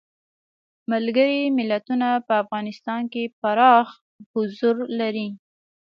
[0.91, 3.87] ملګري ملتونه په افغانستان کې پراخ
[4.33, 5.27] حضور لري.